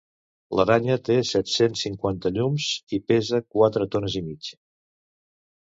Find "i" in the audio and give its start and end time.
2.99-3.03, 4.23-4.25